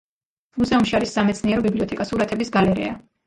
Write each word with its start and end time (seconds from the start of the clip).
მუზეუმში 0.61 0.95
არის 0.99 1.11
სამეცნიერო 1.17 1.65
ბიბლიოთეკა, 1.67 2.09
სურათების 2.13 2.53
გალერეა. 2.59 2.99